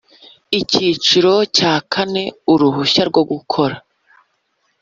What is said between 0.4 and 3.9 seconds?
Icyiciro cya kane Uruhushya rwo gukora